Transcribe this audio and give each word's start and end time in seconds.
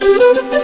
കനനം 0.00 0.63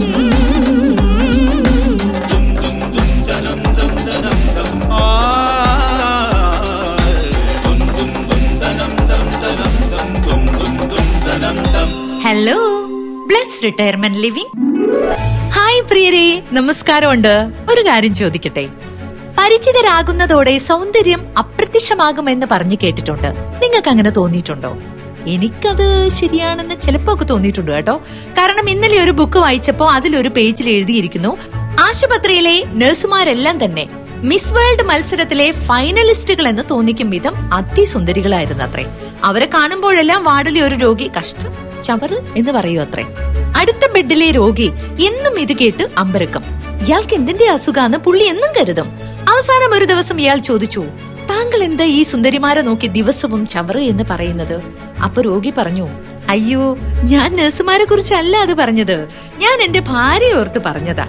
Hello 12.31 12.85
Bless 13.27 13.63
Retirement 13.63 14.17
Living 14.17 14.65
hi 15.49 15.81
പ്രിയരെ. 15.81 16.43
നമസ്കാരമുണ്ട്. 16.53 17.47
ഒരു 17.71 17.81
കാര്യം 17.81 18.15
ചോദിക്കട്ടെ. 18.15 18.67
പരിചിതരാകുന്നതോടെ 19.39 20.57
സൗന്ദര്യം 20.57 21.37
അപ്രത്യക്ഷമാകുമെന്ന് 21.37 22.47
പറഞ്ഞു 22.51 22.77
കേട്ടിട്ടുണ്ട്. 22.83 23.27
നിങ്ങൾക്ക് 23.63 23.89
അങ്ങനെ 23.89 24.09
തോന്നിയിട്ടുണ്ടോ? 24.09 24.77
എനിക്കത് 25.27 26.09
ശരിയാണെന്ന് 26.09 26.75
ചിലപ്പോ 26.81 27.13
ഒക്കെ 27.13 27.25
തോന്നിയിട്ടുണ്ട് 27.25 27.71
കേട്ടോ. 27.71 28.01
കാരണം 28.37 28.69
ഇന്നലെ 28.69 29.03
ഒരു 29.03 29.11
ബുക്ക് 29.11 29.37
വായിച്ചപ്പോ 29.37 29.91
അതിലൊരു 29.91 30.29
പേജിൽ 30.29 30.69
എഴുതിയിരിക്കുന്നു. 30.69 31.37
ആശുപത്രിയിലെ 31.79 32.63
നഴ്സുമാരെല്ലാം 32.65 33.65
തന്നെ 33.65 33.89
മിസ് 34.07 34.53
വേൾഡ് 34.53 34.83
മത്സരത്തിലെ 34.83 35.51
ഫൈനലിസ്റ്റുകൾ 35.51 36.47
എന്ന് 36.47 36.63
തോന്നിക്കും 36.71 37.09
വിധം 37.09 37.53
അതിസുന്ദരികളായിരുന്നു 37.53 38.63
അത്രേ 38.63 38.85
അവരെ 39.23 39.45
കാണുമ്പോഴെല്ലാം 39.45 40.23
വാർഡിലെ 40.23 40.61
ഒരു 40.61 40.75
രോഗി 40.75 41.11
കഷ്ടം. 41.19 41.70
ചവറ് 41.81 42.17
എന്ന് 42.37 42.51
പറയൂ 42.51 42.81
അത്രേ. 42.81 43.05
അടുത്ത 43.57 43.91
ബെഡിലെ 43.91 44.31
രോഗി 44.31 44.71
എന്നും 45.05 45.39
ഇത് 45.39 45.53
കേട്ട് 45.53 45.83
അമ്പരക്കം. 45.97 46.43
ഇയാൾക്ക് 46.87 47.15
എന്തിന്റെ 47.15 47.49
അസുഖാന്ന് 47.49 47.97
പുള്ളി 47.97 48.23
എന്നും 48.23 48.49
കരുതും. 48.59 48.91
അവസാനം 49.29 49.77
ഒരു 49.77 49.85
ദിവസം 49.85 50.21
ഇയാൾ 50.21 50.37
ചോദിച്ചു 50.37 50.85
താങ്കൾ 51.29 51.63
എന്താ 51.63 51.83
ഈ 51.83 52.03
സുന്ദരിമാരെ 52.03 52.61
നോക്കി 52.61 52.87
ദിവസവും 52.87 53.47
ചവറ് 53.47 53.77
എന്ന് 53.77 54.03
പറയുന്നത്? 54.09 54.61
അപ്പൊ 55.03 55.21
രോഗി 55.21 55.53
പറഞ്ഞു 55.57 55.89
അയ്യോ 56.29 56.77
ഞാൻ 57.03 57.35
നഴ്സുമാരെ 57.35 57.85
കുറിച്ചല്ല 57.85 58.37
അത് 58.37 58.53
പറഞ്ഞത്. 58.53 59.07
ഞാൻ 59.37 59.61
എന്റെ 59.61 59.79
ഭാര്യ 59.79 60.33
ഓർത്ത് 60.33 60.61
പറഞ്ഞതാ. 60.65 61.07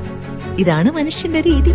ഇതാണ് 0.58 0.90
മനുഷ്യന്റെ 0.90 1.40
രീതി. 1.40 1.70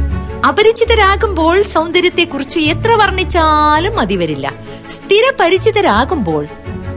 അപരിചിതരാകുമ്പോൾ 0.48 1.64
സൗന്ദര്യത്തെക്കുറിച്ച് 1.64 2.60
എത്ര 2.60 2.92
വർണിച്ചാലും 2.92 3.96
മതി 3.96 4.16
വരില്ല. 4.16 4.54
സ്ഥിര 4.90 5.24
പരിചിതരാകുമ്പോൾ 5.40 6.48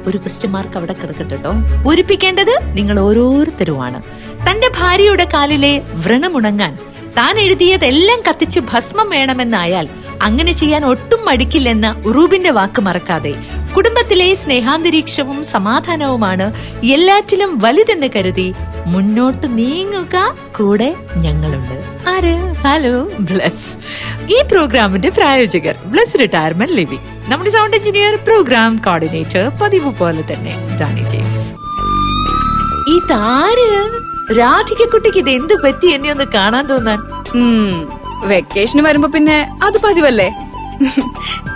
ഒരു 0.06 0.18
ക്വസ്റ്റ്യൻ 0.18 0.50
മാർക്ക് 0.52 0.76
അവിടെ 0.76 0.92
കിടക്കട്ടെ 0.92 1.36
കേട്ടോ 1.36 1.52
പൂരിപ്പിക്കേണ്ടത് 1.84 2.62
നിങ്ങൾ 2.62 3.00
ഓരോരുത്തരുമാണ്. 3.00 4.02
തന്റെ 4.50 4.70
ഭാര്യയുടെ 4.78 5.26
കാലിലെ 5.34 5.78
വ്രണമുണങ്ങാൻ 5.78 6.78
താൻ 7.18 7.38
എഴുതിയതെല്ലാം 7.38 8.20
കത്തിച്ച് 8.28 8.60
ഭസ്മം 8.60 9.10
വേണമെന്നായാൽ 9.10 9.88
അങ്ങനെ 10.22 10.52
ചെയ്യാൻ 10.52 10.84
ഒട്ടും 10.84 11.24
മടിക്കില്ലെന്ന 11.24 12.02
ഉറൂബിന്റെ 12.06 12.50
വാക്ക് 12.50 12.82
മറക്കാതെ. 12.82 13.34
കുടുംബത്തിലെ 13.76 14.34
സ്നേഹാന്തരീക്ഷവും 14.34 15.44
സമാധാനവുമാണ് 15.44 16.52
എല്ലാറ്റിലും 16.84 17.58
വലുതെന്ന് 17.58 18.06
കരുതി 18.16 18.54
മുന്നോട്ട് 18.86 19.58
നീങ്ങുക 19.58 20.36
കൂടെ 20.58 20.94
ഞങ്ങളുണ്ട്. 21.16 21.89
ആര്? 22.14 22.32
Hello 22.66 22.92
Bless. 23.28 23.68
ഈ 24.34 24.38
പ്രോഗ്രാമിന്റെ 24.50 25.08
പ്രായോജകർ 25.18 25.76
ബ്ലസ് 25.92 26.18
റിട്ടയർമെന്റ് 26.22 26.76
ലിവിംഗ് 26.78 27.06
നമ്മുടെ 27.30 27.50
സൗണ്ട് 27.56 27.76
എഞ്ചിനീയർ 27.76 28.14
പ്രോഗ്രാം 28.28 28.76
കോർഡിനേറ്റർ 28.86 29.42
പതിവ് 29.62 29.90
പോലെ 30.00 30.22
തന്നെ 30.30 30.54
ഡാനി 30.80 31.04
ജെയിംസ്. 31.12 31.46
ഇതാര്? 32.96 33.70
രാധികക്കുട്ടിക്ക് 34.40 35.18
ഇത് 35.18 35.30
എന്ത് 35.30 35.54
പറ്റി 35.64 35.88
എന്നെ 35.96 36.10
ഒന്ന് 36.14 36.26
കാണാൻ 36.34 36.66
തോന്നാൻ? 36.72 37.00
വെക്കേഷൻ 37.34 38.28
വെക്കേഷന് 38.30 38.82
വരുമ്പോ 38.86 39.08
പിന്നെ 39.16 39.36
അത് 39.66 39.78
പതിവല്ലേ? 39.84 40.28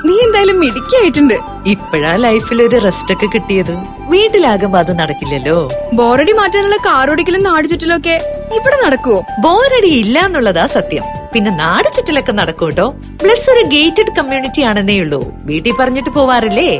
നീ 0.06 0.14
എന്തായാലും 0.24 0.60
മിടുക്കിയായിട്ടുണ്ട്. 0.62 1.36
ഇപ്പോഴാ 1.66 2.12
ലൈഫിൽ 2.26 2.58
ഒരു 2.62 2.78
റെസ്റ്റ് 2.86 3.14
ഒക്കെ 3.14 3.26
കിട്ടിയത്. 3.34 3.74
വീട്ടിലാകുമ്പോ 4.12 4.78
അത് 4.78 4.92
നടക്കില്ലല്ലോ. 4.98 5.56
ബോറടി 5.98 6.32
മാറ്റാനുള്ള 6.32 6.76
കാറോടിക്കലും 6.76 7.42
നാട് 7.42 7.66
ചുറ്റിലൊക്കെ 7.68 8.14
ഒക്കെ 8.16 8.54
ഇവിടെ 8.58 8.76
നടക്കുവോ? 8.84 9.18
ബോറടി 9.44 9.90
ഇല്ല 10.02 10.16
എന്നുള്ളതാ 10.26 10.64
സത്യം. 10.66 11.04
പിന്നെ 11.34 11.50
നാട് 11.50 11.88
ചുറ്റിലൊക്കെ 11.96 12.32
നടക്കൂട്ടോ 12.32 12.86
പ്ലസ് 13.22 13.46
ഒരു 13.50 13.62
ഗേറ്റഡ് 13.74 14.14
കമ്മ്യൂണിറ്റി 14.18 14.62
ആണെന്നേ 14.70 14.96
ഉള്ളൂ. 15.00 15.20
വീട്ടിൽ 15.50 15.74
പറഞ്ഞിട്ട് 15.80 16.10
പോവാറില്ലേ? 16.10 16.70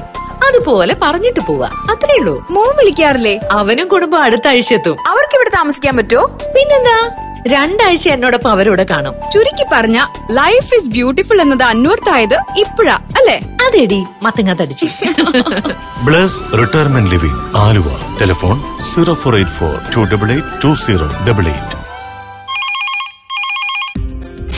അതുപോലെ 0.47 0.95
പറഞ്ഞിട്ട് 1.03 1.41
പോവാ. 1.41 1.69
അത്രേ 1.93 2.15
ഉള്ളൂ. 2.21 2.35
മോൻ 2.51 2.73
വിളിക്കാറില്ലേ? 2.81 3.35
അവനും 3.59 3.89
കുടുംബം 3.89 4.21
അടുത്ത 4.23 4.49
ആഴ്ച 4.53 4.73
എത്തും 4.79 4.97
അവർക്ക് 5.07 5.37
ഇവിടെ 5.39 5.53
താമസിക്കാൻ 5.59 5.97
പറ്റുമോ 5.97 6.25
പിന്നെന്താ? 6.57 6.99
രണ്ടാഴ്ച 7.53 8.09
എന്നോടൊപ്പം 8.09 8.51
അവരോട് 8.51 8.83
കാണും. 8.83 9.15
ചുരുക്കി 9.33 9.65
പറഞ്ഞ 9.73 9.99
ലൈഫ് 10.31 10.75
ഇസ് 10.75 10.91
ബ്യൂട്ടിഫുൾ 10.91 11.41
എന്നത് 11.41 11.63
അന്വർത്തായത് 11.63 12.37
ഇപ്പോഴാ 12.59 12.97
അല്ലേ? 13.19 13.37
അതെടി 13.67 14.01
മത്തങ്ങ 14.23 14.55
തടിച്ച് 14.55 14.87
Bless 16.05 16.41
Retirement 16.61 17.11
Living 17.11 17.41
Aluva. 17.57 17.89
Telephone 18.21 18.57
zero 18.81 19.15
four 19.15 19.37
eight 19.37 19.53
four 19.53 19.75
two 19.97 20.01
double 20.15 20.31
eight 20.33 20.63
two 20.65 20.73
zero 20.85 21.09
double 21.29 21.47
eight. 21.55 21.74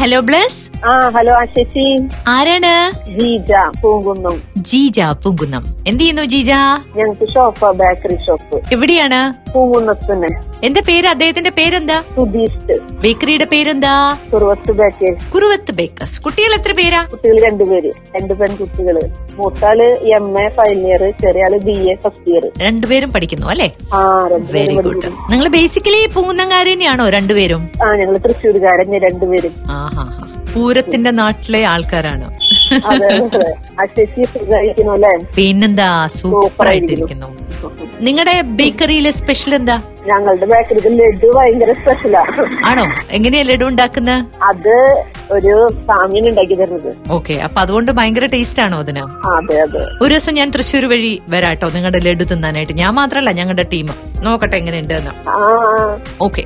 Hello 0.06 0.20
Bless 0.20 0.58
ആ 0.88 1.08
ഹലോ 1.14 1.32
ആശേഷി 1.32 1.84
ആരാണ്? 2.28 2.72
ജീജ 3.18 3.52
പൂങ്കുന്നം. 3.82 4.36
ജീജ 4.58 5.00
പൂങ്കുന്നം. 5.22 5.64
എന്ത് 5.86 6.00
ചെയ്യുന്നു 6.02 6.24
ജീജ? 6.24 6.50
ഞങ്ങൾക്ക് 6.96 7.26
ഷോപ്പ് 7.32 7.70
ബേക്കറി 7.78 8.16
ഷോപ്പ്. 8.26 8.60
എവിടെയാണ്? 8.72 9.20
പൂങ്കുന്നത്തിന്. 9.52 10.30
എന്റെ 10.64 10.80
പേര്? 10.80 11.06
അദ്ദേഹത്തിന്റെ 11.06 11.50
പേരെന്താ? 11.50 12.02
സുധീഷ് 12.16 12.76
ബേക്കറിയുടെ 13.02 13.44
പേരെന്താ? 13.44 13.94
കുറുവത്ത് 14.32 14.72
ബേക്കേഴ്സ്. 14.72 15.26
കുറുവത്ത് 15.34 15.72
ബേക്കേഴ്സ്. 15.72 16.22
കുട്ടികൾ 16.22 16.52
എത്ര 16.58 16.72
പേരാ? 16.72 17.02
കുട്ടികൾ 17.12 17.38
രണ്ടുപേര് 17.46 17.90
രണ്ട് 18.16 18.34
പെൺകുട്ടികൾ. 18.34 18.98
മൂത്താൾ 19.38 19.82
എം 20.18 20.28
എ 20.44 20.46
ഫൈനൽ 20.48 20.86
ഇയർ 20.86 21.04
ചെറിയ 21.24 21.48
ആൾ 21.48 21.58
ബി 21.58 21.76
എ 21.92 21.96
ഫസ്റ്റ് 22.04 22.30
ഇയർ 22.30 22.46
രണ്ടുപേരും 22.58 23.12
പഠിക്കുന്നു 23.12 23.46
അല്ലെ? 23.46 23.68
ആ 23.94 24.02
വെരി 24.54 24.74
ഗുഡ്. 24.74 25.12
നിങ്ങൾ 25.30 25.48
ബേസിക്കലി 25.48 26.06
പൂന്നങ്കാര് 26.14 26.72
തന്നെയാണോ 26.72 27.08
രണ്ടുപേരും? 27.10 27.64
ആ 27.84 27.96
ഞങ്ങൾ 27.96 28.18
തൃശ്ശൂർകാരന്നെ 28.18 28.98
രണ്ടുപേരും. 28.98 29.54
ആഹാ. 29.70 29.95
പൂരത്തിന്റെ 30.54 31.10
നാട്ടിലെ 31.10 31.64
ആൾക്കാരാണ്. 31.64 32.28
പിന്നെന്താ? 35.36 36.06
സൂപ്പർ 36.06 36.68
ആയിട്ടിരിക്കുന്നു. 36.68 37.26
നിങ്ങളുടെ 38.00 38.40
ബേക്കറിയിലെ 38.40 39.10
സ്പെഷ്യൽ 39.10 39.54
എന്താ? 39.54 39.82
ഞങ്ങളുടെ 40.06 40.46
ബേക്കറിക്ക് 40.46 40.86
ലഡു 40.86 41.26
ഭയങ്കര 41.36 41.72
സ്പെഷ്യലാ 41.72 42.24
ആണോ? 42.66 42.84
എങ്ങനെയാ 43.10 43.42
ലഡു 43.42 43.64
ഉണ്ടാക്കുന്നത് 43.64 44.26
അത് 44.42 44.74
ഒരു 45.30 45.68
സാമ്യം 45.86 46.28
ഉണ്ടാക്കി 46.28 46.54
തരുന്നത്. 46.54 46.96
ഓക്കെ 47.10 47.34
അപ്പൊ 47.34 47.60
അതുകൊണ്ട് 47.60 47.92
ഭയങ്കര 47.92 48.26
ടേസ്റ്റ് 48.26 48.62
ആണോ 48.62 48.78
അതിന്? 48.78 49.00
അതെ 49.36 49.60
അതെ. 49.60 49.78
ഒരു 50.02 50.12
ദിവസം 50.14 50.34
ഞാൻ 50.34 50.50
തൃശ്ശൂർ 50.50 50.84
വഴി 50.84 51.22
വരാട്ടോ 51.28 51.68
നിങ്ങളുടെ 51.68 51.98
ലഡു 51.98 52.24
തിന്നാനായിട്ട്. 52.24 52.72
ഞാൻ 52.72 52.94
മാത്രല്ല 52.94 53.30
ഞങ്ങളുടെ 53.30 53.62
ടീം 53.62 53.86
നോക്കട്ടെ 54.24 54.56
എങ്ങനെ 54.56 54.80
ഉണ്ട് 54.80 54.94
ഓക്കെ 56.20 56.44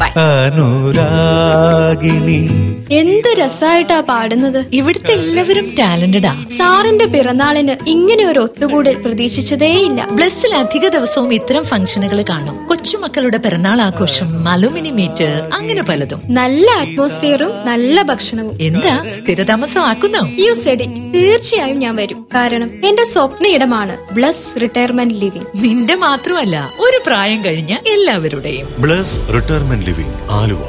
ബൈ 0.00 0.20
അനുരാഗിണി. 0.20 2.48
എന്ത് 2.92 3.28
രസമായിട്ടാ 3.38 4.00
പാടുന്നത്. 4.00 4.64
ഇവിടുത്തെ 4.72 5.12
എല്ലാവരും 5.12 5.74
ടാലന്റഡാ. 5.78 6.44
സാറിന്റെ 6.58 7.04
പിറന്നാളിന് 7.04 7.76
ഇങ്ങനെ 7.86 8.24
ഒരു 8.24 8.40
ഒത്തുകൂടൽ 8.40 9.02
പ്രതീക്ഷിച്ചതേയില്ല. 9.02 10.06
ബ്ലസ്സിൽ 10.12 10.54
അധിക 10.54 10.88
ദിവസവും 10.88 11.34
ഇത്തരം 11.34 11.64
ഫംഗ്ഷനുകൾ 11.64 12.24
കാണും. 12.28 12.66
കൊച്ചുമക്കളുടെ 12.66 13.38
പിറന്നാൾ 13.38 13.80
ആഘോഷം 13.80 14.48
അലുമിനി 14.48 14.90
മീറ്റ് 14.90 15.50
അങ്ങനെ 15.54 15.82
പലതും. 15.82 16.20
നല്ല 16.30 16.70
അറ്റ്മോസ്ഫിയറും 16.70 17.66
നല്ല 17.66 18.02
ഭക്ഷണവും. 18.02 18.56
എന്താ? 18.60 19.04
സ്ഥിരതാമസമാക്കുന്നോ? 19.16 20.28
യു 20.46 20.52
സെഡ് 20.52 20.82
ഇറ്റ് 20.82 21.14
തീർച്ചയായും 21.14 21.78
ഞാൻ 21.78 21.96
വരും. 21.96 22.26
കാരണം 22.34 22.88
എന്റെ 22.88 23.04
സ്വപ്ന 23.04 23.46
ഇടമാണ് 23.46 24.14
ബ്ലസ് 24.14 24.62
റിട്ടയർമെന്റ് 24.62 25.14
ലിവിംഗ് 25.14 25.64
നിന്റെ 25.64 25.94
മാത്രമല്ല 25.94 26.70
ഒരു 26.88 27.00
പ്രായം 27.06 27.44
കഴിഞ്ഞ 27.44 27.74
എല്ലാവരുടെയും. 27.74 28.68
Bless 28.78 29.20
Retirement 29.34 29.86
Living 29.86 30.16
Aluva. 30.30 30.62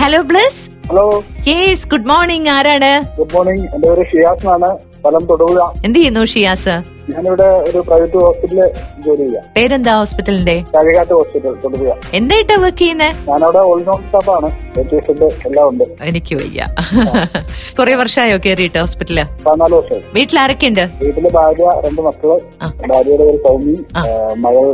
Hello 0.00 0.20
Bless. 0.22 0.70
Hello. 0.88 1.24
Yes 1.46 1.88
good 1.88 2.06
morning 2.06 2.48
ആരാണ്? 2.48 3.16
ഗുഡ് 3.18 3.34
മോർണിംഗ് 3.34 3.74
എന്റെ 3.74 3.88
പേര് 3.88 4.06
ഷിയാസ് 4.12 4.46
ആണ് 4.46 4.70
സ്ഥലം 5.00 5.26
തൊടുപുഴ. 5.26 5.60
എന്ത് 5.84 5.98
ചെയ്യുന്നു 5.98 6.24
ഷിയാസ്? 6.24 6.93
ഞാനിവിടെ 7.12 7.48
ഒരു 7.68 7.78
പ്രൈവറ്റ് 7.88 8.18
ഹോസ്പിറ്റലിൽ 8.24 8.68
ജോലി 9.04 9.22
ചെയ്യാം. 9.24 9.44
പേരെന്താ 9.56 9.92
ഹോസ്പിറ്റലിന്റെ 9.98 10.56
കഴികാട്ട് 10.74 11.14
ഹോസ്പിറ്റൽ 11.18 11.54
തൊടുപുഴ 11.64 11.90
എന്തായിട്ടാ 12.18 12.56
വർക്ക് 12.64 12.78
ചെയ്യുന്നത് 12.78 13.30
ഞാനവിടെ 13.30 13.62
ഓൾഡോൺ 13.70 14.00
സ്റ്റാഫാണ് 14.06 14.50
പേഷ്യന്റ് 14.92 15.28
എല്ലാം 15.48 15.66
ഉണ്ട്. 15.68 15.84
എനിക്ക് 16.10 16.34
വയ്യ. 16.40 16.66
കുറെ 17.78 17.94
വർഷമായോ 18.00 18.38
കേറിയിട്ട് 18.46 18.78
ഹോസ്പിറ്റലിൽ 18.78 19.22
പതിനാല് 19.46 19.74
വർഷം 19.80 20.00
വീട്ടിൽ 20.16 20.38
ആരൊക്കെയുണ്ട് 20.44 20.84
വീട്ടിൽ 21.04 21.28
ഭാര്യ 21.38 21.66
രണ്ട് 21.86 22.02
മക്കൾ. 22.08 22.30
ഭാര്യയുടെ 22.92 23.24
ഒരു 23.30 23.40
സൗമി 23.46 23.76
മകൾ 24.44 24.66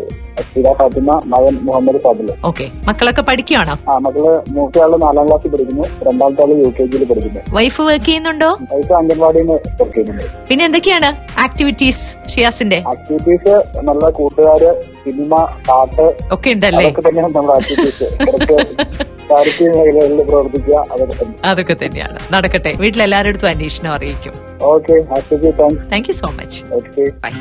ഫാത്തിമ 0.79 1.11
മകൻ 1.33 1.55
മുഹമ്മദ് 1.67 1.99
ഫാദിൽ 2.05 2.29
ഓക്കെ. 2.49 2.67
മക്കളൊക്കെ 2.89 3.23
പഠിക്കുകയാണോ 3.23 3.75
ആ 3.93 3.97
മക്കൾ 4.05 4.25
മൂത്തയാൾ 4.57 4.93
നാലാം 5.05 5.27
ക്ലാസ്സിൽ 5.29 5.51
പഠിക്കുന്നു. 5.55 5.85
രണ്ടാമത്തെ 6.09 6.43
ആൾ 6.45 6.53
യു 6.63 6.71
കെ 6.79 6.85
ജിയിൽ 6.93 7.05
പഠിക്കുന്നു. 7.11 7.41
വൈഫ് 7.57 7.81
വർക്ക് 7.89 8.07
ചെയ്യുന്നുണ്ടോ? 8.07 8.51
വൈഫ് 8.73 8.93
അംഗൻവാടിയിൽ 9.01 9.51
വർക്ക് 9.51 9.93
ചെയ്യുന്നുണ്ട്. 9.97 10.25
പിന്നെ 10.49 10.65
എന്തൊക്കെയാണ് 10.69 11.11
ആക്ടിവിറ്റീസ് 11.47 12.05
ഷിയാസിന്റെ? 12.35 12.79
ആക്ടിവിറ്റീസ് 12.93 13.55
നല്ല 13.89 14.11
കൂട്ടുകാര് 14.19 14.71
സിനിമ 15.05 15.35
പാട്ട് 15.69 16.07
ഒക്കെ 16.35 16.51
ഉണ്ടല്ലേ? 16.57 16.85
അതൊക്കെ 16.85 17.03
തന്നെയാണ് 17.09 17.33
നമ്മുടെ 17.37 17.55
ആക്ടിവിറ്റീസ്. 17.61 18.09
കുറച്ച് 18.27 18.59
ചാരിറ്റി 19.31 19.65
മേഖലകളിൽ 19.75 20.23
പ്രവർത്തിക്കുക 20.31 20.77
അതൊക്കെ 20.93 21.17
തന്നെ. 21.23 21.37
അതൊക്കെ 21.51 21.77
തന്നെയാണ്. 21.83 22.19
നടക്കട്ടെ. 22.35 22.73
വീട്ടിലെല്ലാവരുടെ 22.85 23.33
അടുത്തും 23.35 23.51
അന്വേഷണം 23.55 23.93
അറിയിക്കും. 23.97 24.37
Okay 24.75 24.97
thank 25.93 26.11
you 26.13 26.17
so 26.23 26.31
much 26.41 26.61
okay 26.79 27.05
bye 27.25 27.33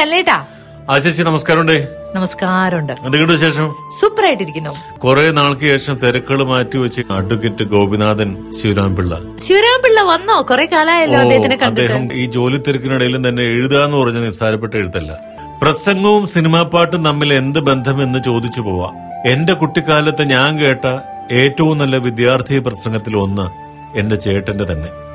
നമസ്കാരം 0.00 0.38
ആ 0.90 0.98
ചേച്ചി 0.98 1.22
നമസ്കാരമുണ്ടേ. 1.22 1.86
നമസ്കാരമുണ്ട്. 2.14 2.92
എന്തൊക്കെയുണ്ട് 2.92 3.32
വിശേഷം? 3.32 3.74
സൂപ്പർ 4.00 4.24
ആയിട്ടിരിക്കുന്നു 4.26 4.98
കുറെ 4.98 5.30
നാൾക്ക് 5.30 5.60
ശേഷം 5.60 5.98
തിരക്കുകൾ 5.98 6.44
മാറ്റി 6.44 6.78
വെച്ച് 6.78 7.02
അഡ്വക്കേറ്റ് 7.10 7.64
ഗോപിനാഥൻ 7.64 8.52
ശിവരാം 8.52 9.82
പിള്ള 9.82 10.02
വന്നോ? 10.02 10.42
കുറെ 10.42 10.64
കാലമായല്ലോ 10.64 11.18
അദ്ദേഹത്തിനെ 11.18 11.58
അദ്ദേഹം 11.64 12.12
ഈ 12.12 12.26
ജോലി 12.26 12.56
തിരക്കിനിടയിലും 12.56 13.28
തന്നെ 13.28 13.42
എഴുതാന്ന് 13.42 13.96
പറഞ്ഞ 13.96 14.18
നിസ്സാരപ്പെട്ട 14.18 14.74
എഴുത്തല്ല. 14.74 15.20
പ്രസംഗവും 15.62 16.26
സിനിമാ 16.26 16.62
പാട്ടും 16.62 17.04
തമ്മിൽ 17.04 17.34
എന്ത് 17.34 17.58
ബന്ധമെന്ന് 17.58 18.18
ചോദിച്ചു 18.18 18.60
പോവാ. 18.60 18.90
എന്റെ 19.26 19.52
കുട്ടിക്കാലത്ത് 19.52 20.22
ഞാൻ 20.22 20.60
കേട്ട 20.60 20.98
ഏറ്റവും 21.32 21.78
നല്ല 21.78 21.96
വിദ്യാർത്ഥി 21.96 22.58
പ്രസംഗത്തിൽ 22.58 23.16
ഒന്ന് 23.16 23.46
എന്റെ 23.98 24.16
ചേട്ടന്റെ 24.16 24.64
തന്നെ. 24.64 25.09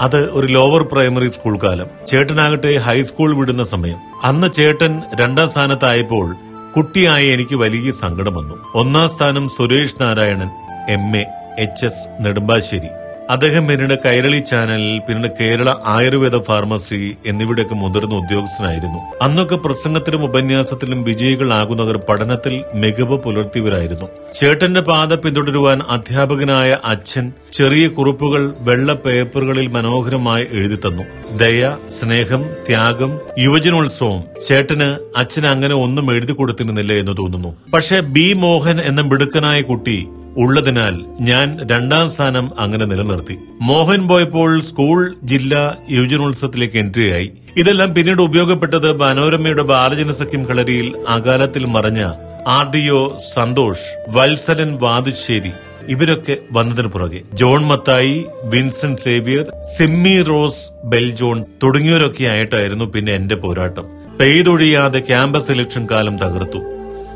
അത് 0.00 0.30
ഒരു 0.30 0.46
ലോവർ 0.46 0.82
പ്രൈമറി 0.92 1.28
സ്കൂൾ 1.28 1.58
കാലം. 1.58 1.86
ചേട്ടനാകട്ടെ 2.06 2.76
ഹൈസ്കൂൾ 2.76 3.36
വിടുന്ന 3.36 3.64
സമയം. 3.64 3.96
അന്ന് 4.24 4.52
ചേട്ടൻ 4.52 5.02
രണ്ടാം 5.20 5.50
സ്ഥാനത്തായപ്പോൾ 5.50 6.36
കുട്ടിയായ 6.76 7.24
എനിക്ക് 7.24 7.54
വലിയ 7.54 7.92
സങ്കടം 7.92 8.34
വന്നു. 8.34 8.54
ഒന്നാം 8.74 9.08
സ്ഥാനം 9.08 9.48
Suresh 9.48 9.94
Narayanan 10.00 10.50
M 10.88 11.16
A 11.16 11.26
H 11.58 11.86
S 11.86 12.26
Nedumbassery. 12.26 12.88
അദ്ദേഹം 13.30 13.68
പിന്നീട് 13.68 13.98
കൈരളി 14.06 14.38
ചാനലിൽ 14.38 14.98
പിന്നീട് 14.98 15.32
കേരള 15.40 15.74
ആയുർവേദ 15.86 16.38
ഫാർമസി 16.38 17.16
എന്നിവിടെയൊക്കെ 17.26 17.74
മുതിർന്ന 17.74 18.14
ഉദ്യോഗസ്ഥനായിരുന്നു. 18.14 18.98
അന്നൊക്കെ 19.22 19.56
പ്രസംഗത്തിലും 19.56 20.24
ഉപന്യാസത്തിലും 20.24 21.04
വിജയികളാകുന്നവർ 21.04 21.96
പഠനത്തിൽ 22.08 22.64
മികവ് 22.74 23.18
പുലർത്തിയവരായിരുന്നു. 23.18 24.06
ചേട്ടന്റെ 24.32 24.80
പാത 24.80 25.14
പിന്തുടരുവാൻ 25.14 25.82
അധ്യാപകനായ 25.90 26.78
അച്ഛൻ 26.84 27.32
ചെറിയ 27.52 27.88
കുറിപ്പുകൾ 27.88 28.54
വെള്ള 28.58 28.94
പേപ്പറുകളിൽ 28.94 29.66
മനോഹരമായി 29.66 30.46
എഴുതി 30.52 30.76
തന്നു. 30.76 31.02
ദയ 31.38 31.76
സ്നേഹം 31.88 32.44
ത്യാഗം 32.68 33.18
യുവജനോത്സവം 33.38 34.24
ചേട്ടന് 34.48 34.96
അച്ഛൻ 35.16 35.46
അങ്ങനെ 35.46 35.74
ഒന്നും 35.74 36.12
എഴുതി 36.14 36.32
കൊടുത്തിരുന്നില്ല 36.32 36.92
എന്ന് 36.92 37.16
തോന്നുന്നു. 37.18 37.56
പക്ഷേ 37.74 38.00
ബി 38.00 38.32
മോഹൻ 38.32 38.80
എന്ന 38.80 39.00
മിടുക്കനായ 39.00 39.60
കുട്ടി 39.60 40.06
ഉള്ളതിനാൽ 40.36 41.04
ഞാൻ 41.20 41.68
രണ്ടാം 41.70 42.08
സ്ഥാനം 42.08 42.60
അങ്ങനെ 42.60 42.84
നിലനിർത്തി. 42.84 43.38
മോഹൻ 43.60 44.08
പോയപ്പോൾ 44.08 44.62
സ്കൂൾ 44.62 45.14
ജില്ലാ 45.24 45.74
യുവജനോത്സവത്തിലേക്ക് 45.90 46.78
എൻട്രിയായി. 46.78 47.32
ഇതെല്ലാം 47.56 47.94
പിന്നീട് 47.94 48.22
ഉപയോഗപ്പെട്ടത് 48.22 48.92
മനോരമയുടെ 48.92 49.62
ബാലജനസഖ്യം 49.62 50.44
കളരിയിൽ 50.44 50.94
അകാലത്തിൽ 51.08 51.64
മറഞ്ഞ 51.64 52.12
R 52.46 52.70
D 52.70 52.88
O 52.88 53.16
Santhosh 53.34 54.08
Vatsalan 54.08 54.78
Vathussery 54.78 55.52
ഇവരൊക്കെ 55.88 56.36
വന്നതിന് 56.52 56.86
പുറകെ. 56.86 57.20
John 57.34 57.66
Mathai 57.66 58.24
Vincent 58.44 59.00
Xavier 59.00 59.44
Simmy 59.78 60.22
Rose 60.22 60.70
Beljohn 60.84 61.44
തുടങ്ങിയവരൊക്കെ 61.62 62.24
ആയിട്ടായിരുന്നു 62.24 62.84
പിന്നെ 62.84 63.12
എന്റെ 63.12 63.34
പോരാട്ടം. 63.34 63.84
പെയ്തൊഴിയാതെ 64.20 64.98
ക്യാമ്പസ് 64.98 65.52
ഇലക്ഷൻ 65.52 65.88
കാലം 65.90 66.18
തകർത്തു. 66.18 66.58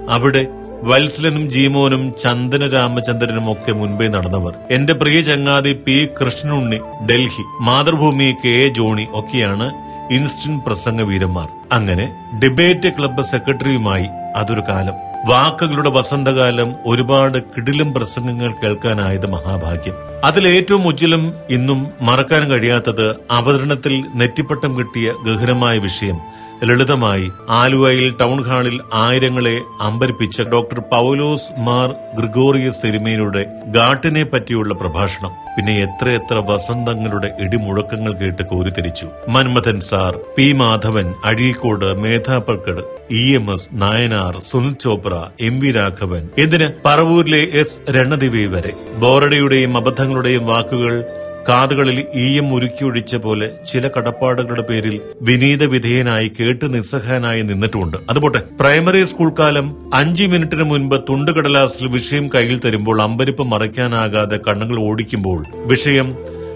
അവിടെ 0.08 0.46
വത്സലനും 0.82 1.50
ജീമോനും 1.50 2.14
ചന്ദന 2.22 2.69
രാമചന്ദ്രനും 2.69 3.52
ഒക്കെ 3.52 3.72
മുൻപേ 3.72 4.08
നടന്നവർ. 4.08 4.54
എന്റെ 4.70 4.92
പ്രിയ 4.92 5.20
ചങ്ങാതി 5.20 5.72
P 5.72 6.08
Krishnanunni 6.20 6.76
Delhi. 7.10 7.44
Mathrubhumi 7.60 8.34
K 8.44 8.48
A 8.48 8.69
Johny 8.69 9.06
ഒക്കെയാണ് 9.14 9.72
ഇൻസ്റ്റന്റ് 10.12 10.64
പ്രസംഗ 10.64 11.02
വീരന്മാർ 11.02 11.48
അങ്ങനെ 11.72 12.14
ഡിബേറ്റ് 12.42 12.88
ക്ലബ്ബ് 12.88 13.22
സെക്രട്ടറിയുമായി 13.22 14.06
അതൊരു 14.36 14.60
കാലം. 14.60 14.94
വാക്കുകളുടെ 15.26 15.90
വസന്തകാലം 15.90 16.75
ഒരുപാട് 16.86 17.42
കിടിലും 17.42 17.94
പ്രസംഗങ്ങൾ 17.94 18.52
കേൾക്കാനായത് 18.52 19.26
മഹാഭാഗ്യം. 19.26 19.94
അതിലേറ്റവും 20.25 20.86
ഉജ്ജ്വലം 20.86 21.32
ഇന്നും 21.50 21.90
മറക്കാൻ 22.00 22.50
കഴിയാത്തത് 22.50 23.16
അവതരണത്തിൽ 23.30 24.04
നെറ്റിപ്പട്ടം 24.14 24.78
കിട്ടിയ 24.78 25.12
ഗഹനമായ 25.26 25.78
വിഷയം 25.78 26.38
ലളിതമായി 26.64 27.32
ആലുവയിൽ 27.48 28.16
ടൗൺ 28.20 28.44
ഹാളിൽ 28.44 28.80
ആയിരങ്ങളെ 28.94 29.60
അമ്പരിപ്പിച്ച 29.80 30.42
ഡോക്ടർ 30.42 30.78
പൗലോസ് 30.78 31.60
മാർ 31.60 31.94
ഗ്രിഗോറിയസ് 32.14 32.86
തിരുമേനിയുടെ 32.86 33.46
ഗാട്ടിനെ 33.66 34.22
പറ്റിയുള്ള 34.22 34.74
പ്രഭാഷണം. 34.74 35.30
പിന്നെ 35.56 35.82
എത്രയെത്ര 35.82 36.44
വസന്തങ്ങളുടെ 36.48 37.30
ഇടിമുഴക്കങ്ങൾ 37.40 38.12
കേട്ട് 38.12 38.42
കോരിത്തിരിച്ചു 38.42 39.08
Manmadhan 39.28 39.80
sir 39.80 40.18
P 40.36 40.52
Madhavan 40.52 41.14
Azhikode 41.24 41.98
മേധാപർക്കട് 41.98 42.82
E 43.10 43.34
M 43.34 43.52
S 43.52 43.68
Nayanar 43.72 44.40
Sunil 44.40 44.74
Chopra 44.80 45.24
M 45.40 45.60
V 45.60 45.70
Raghavan. 45.70 46.28
എന്തിന്? 46.38 46.68
പറവൂരിലെ 46.84 47.48
എസ്. 47.52 47.78
രണദിവി 47.90 48.46
വരെ. 48.46 48.72
ബോറഡയുടെയും 48.96 49.76
അബദ്ധങ്ങളുടെയും 49.76 50.46
വാക്കുകൾ 50.46 51.04
കാതുകളിൽ 51.49 52.07
ഈയം 52.14 52.52
ഉരുക്കിയൊഴിച്ച 52.55 53.17
പോലെ 53.17 53.50
ചില 53.71 53.88
കടപ്പാടുകളുടെ 53.88 54.62
പേരിൽ 54.62 55.00
വിനീത 55.23 55.64
വിധേയനായി 55.64 56.28
കേട്ട് 56.28 56.75
നിസ്സഹായനായി 56.75 57.43
നിന്നിട്ടുമുണ്ട്. 57.43 57.97
അതുപോട്ടെ 58.11 58.40
പ്രൈമറി 58.61 59.05
സ്കൂൾ 59.05 59.31
കാലം 59.38 59.67
അഞ്ചു 59.95 60.25
മിനിറ്റിന് 60.25 60.62
മുൻപ് 60.62 60.97
തുണ്ടുകടലാസിൽ 61.09 61.87
വിഷയം 61.87 62.31
കയ്യിൽ 62.35 62.59
തരുമ്പോൾ 62.61 63.02
അമ്പരിപ്പ് 63.02 63.47
മറയ്ക്കാനാകാതെ 63.52 64.40
കണ്ണുകൾ 64.49 64.78
ഓടിക്കുമ്പോൾ 64.81 65.40
വിഷയം 65.67 66.11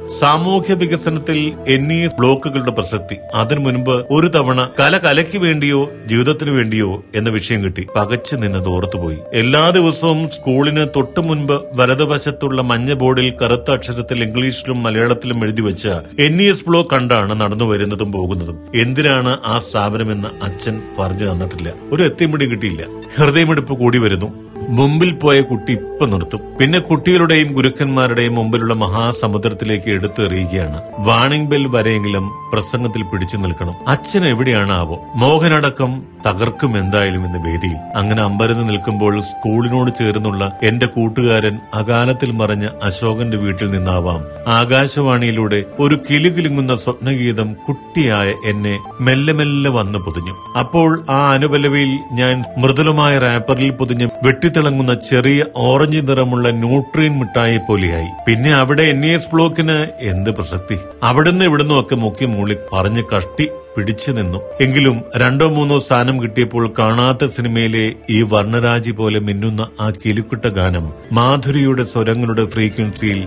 സാമൂഹ്യ 0.09 0.75
വികസനത്തിൽ 0.75 1.53
ഇ 1.69 2.07
ബ്ലോക്കുകളുടെ 2.07 2.71
പ്രസക്തി. 2.71 3.17
അതിനു 3.35 3.61
മുൻപ് 3.61 3.91
ഒരു 3.91 4.27
തവണ 4.27 4.69
കല 4.81 4.99
കലയ്ക്ക് 4.99 5.39
വേണ്ടിയോ 5.39 5.91
ജീവിതത്തിന് 6.07 6.51
വേണ്ടിയോ 6.51 7.05
എന്ന 7.15 7.31
വിഷയം 7.31 7.65
കിട്ടി. 7.65 7.87
പകച്ചു 7.97 8.37
നിന്നത് 8.37 8.69
ഓർത്തുപോയി. 8.69 9.19
എല്ലാ 9.33 9.71
ദിവസവും 9.71 10.31
സ്കൂളിന് 10.31 10.87
തൊട്ടു 10.97 11.21
മുൻപ് 11.21 11.63
വലതുവശത്തുള്ള 11.75 12.63
മഞ്ഞ 12.63 12.93
ബോർഡിൽ 12.93 13.33
കറുത്ത 13.43 13.71
അക്ഷരത്തിൽ 13.71 14.23
ഇംഗ്ലീഷിലും 14.23 14.83
മലയാളത്തിലും 14.83 15.43
എഴുതി 15.43 15.63
വെച്ച 15.63 15.89
എൻ 16.19 16.43
ഇ 16.43 16.49
എസ് 16.49 16.65
ബ്ലോക്ക് 16.69 16.91
കണ്ടാണ് 16.91 17.41
നടന്നു 17.41 17.65
വരുന്നതും 17.65 18.13
പോകുന്നതും. 18.13 18.59
എന്തിനാണ് 18.75 19.39
ആ 19.47 19.59
സ്ഥാപനമെന്ന് 19.59 20.45
അച്ഛൻ 20.45 20.83
പറഞ്ഞു 20.99 21.33
തന്നിട്ടില്ല. 21.33 21.73
ഒരു 21.93 22.03
എത്തിയും 22.03 22.33
പിടിയും 22.33 22.51
കിട്ടിയില്ല. 22.51 22.83
ഹൃദയമെടുപ്പ് 23.17 23.73
കൂടി 23.73 23.99
വരുന്നു. 23.99 24.52
മുമ്പിൽ 24.69 25.13
പോയ 25.13 25.41
കുട്ടി 25.41 25.73
ഇപ്പൊ 25.73 26.07
നിർത്തും. 26.07 26.41
പിന്നെ 26.61 26.79
കുട്ടികളുടെയും 26.79 27.53
ഗുരുക്കന്മാരുടെയും 27.53 28.35
മുമ്പിലുള്ള 28.35 28.75
മഹാസമുദ്രത്തിലേക്ക് 28.75 29.91
എടുത്തെറിയുകയാണ്. 29.91 30.83
വാണിംഗ് 30.99 31.51
ബെൽ 31.51 31.67
വരെയെങ്കിലും 31.67 32.31
പ്രസംഗത്തിൽ 32.53 33.03
പിടിച്ചു 33.03 33.37
നിൽക്കണം. 33.37 33.75
അച്ഛൻ 33.89 34.25
എവിടെയാണ് 34.25 34.73
ആവോ 34.73 35.01
മോഹനടക്കം 35.15 36.03
തകർക്കും 36.27 36.79
എന്തായാലും 36.79 37.27
ഇന്ന് 37.27 37.39
വേദിയിൽ. 37.39 37.77
അങ്ങനെ 37.97 38.23
അമ്പരന്ന് 38.23 38.69
നിൽക്കുമ്പോൾ 38.69 39.21
സ്കൂളിനോട് 39.21 39.91
ചേർന്നുള്ള 39.99 40.53
എന്റെ 40.63 40.87
കൂട്ടുകാരൻ 40.87 41.59
അകാലത്തിൽ 41.75 42.31
മറഞ്ഞ 42.31 42.69
അശോകന്റെ 42.83 43.37
വീട്ടിൽ 43.37 43.71
നിന്നാവാം. 43.71 44.25
ആകാശവാണിയിലൂടെ 44.49 45.65
ഒരു 45.81 45.99
കിലുകിലുങ്ങുന്ന 46.11 46.75
സ്വപ്നഗീതം 46.75 47.53
കുട്ടിയായ 47.69 48.33
എന്നെ 48.45 48.79
മെല്ലെ 49.01 49.35
മെല്ലെ 49.35 49.71
വന്നു 49.71 49.99
പൊതിഞ്ഞു. 49.99 50.59
അപ്പോൾ 50.59 51.05
ആ 51.11 51.33
അനുപലവിയിൽ 51.33 51.99
ഞാൻ 52.13 52.43
മൃദുലമായ 52.59 53.19
റാപ്പറിൽ 53.19 53.71
പൊതിഞ്ഞ് 53.71 54.09
വെട്ടിത്തിളങ്ങുന്ന 54.53 54.95
ചെറിയ 55.11 55.45
ഓറഞ്ച് 55.57 56.01
നിറമുള്ള 56.09 56.47
ന്യൂട്രീൻ 56.63 57.13
മിഠായി 57.21 57.59
പോലെയായി. 57.59 58.09
പിന്നെ 58.27 58.51
അവിടെ 58.55 58.83
എൻ 58.83 59.07
എസ് 59.07 59.31
ബ്ലോക്കിന് 59.35 59.77
എന്ത് 60.01 60.31
പ്രസക്തി? 60.31 60.77
അവിടുന്ന് 61.03 61.45
ഇവിടുന്നും 61.45 61.77
ഒക്കെ 61.81 61.97
മുക്കി 61.97 62.27
മൂളി 62.27 62.57
പറഞ്ഞ് 62.73 63.03
കഷ്ടി 63.13 63.47
പിടിച്ചു 63.77 64.11
നിന്നു. 64.13 64.39
എങ്കിലും 64.61 64.97
രണ്ടോ 65.17 65.49
മൂന്നോ 65.49 65.79
സ്ഥാനം 65.79 66.17
കിട്ടിയപ്പോൾ 66.23 66.65
കാണാത്ത 66.79 67.31
സിനിമയിലെ 67.37 67.87
ഈ 68.11 68.19
വർണരാജി 68.33 68.91
പോലെ 68.91 69.21
മിന്നുന്ന 69.21 69.69
ആ 69.81 69.89
കിലുക്കുട്ട 69.91 70.47
ഗാനം 70.59 70.87
മാധുരിയുടെ 71.13 71.87
സ്വരങ്ങളുടെ 71.93 72.45
ഫ്രീക്വൻസിയിൽ 72.45 73.23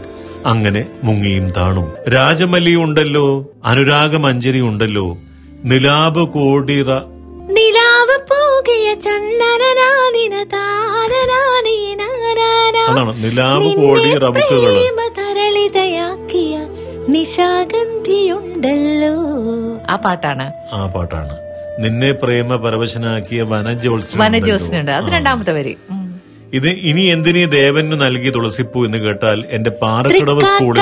അങ്ങനെ 0.46 0.84
മുങ്ങിയും 1.04 1.48
താണും. 1.58 1.90
രാജമല്ലി 2.10 2.76
ഉണ്ടല്ലോ 2.86 3.26
അനുരാഗമഞ്ജരി 3.66 4.62
ഉണ്ടല്ലോ 4.70 5.08
നിലാപ് 5.72 6.24
കോടിറ 6.30 6.92
അതാണ് 12.88 13.24
നിലാവ് 13.24 13.76
കോടി 13.76 14.18
റബുക്കുകൾ 14.18 14.76
പ്രേമ 14.76 15.10
തരളിതയാക്കിയ 15.18 16.68
നിശാഗന്ധിയുണ്ടല്ലോ. 17.10 19.14
ആ 19.90 19.96
പാട്ടാണ്. 19.96 20.52
ആ 20.74 20.86
പാട്ടാണ്. 20.86 21.38
നിന്നെ 21.80 22.12
പ്രേമ 22.12 22.56
പരവശനാക്കിയ 22.56 23.44
വനജോത്സവം 23.44 24.22
വനജോസിനുണ്ട് 24.22 24.92
അത് 24.92 25.14
രണ്ടാമത്തെ 25.14 25.52
വരി. 25.52 25.78
ഇത് 26.54 26.68
ഇനി 26.68 27.02
എന്തിനീ 27.02 27.46
ദേവന് 27.46 28.02
നൽകി 28.02 28.30
തുളസിപ്പൂ 28.30 28.86
എന്ന് 28.86 28.98
കേട്ടാൽ 28.98 29.44
എന്റെ 29.50 29.72
പാറക്കടവ് 29.82 30.42
സ്കൂളിലെ 30.42 30.82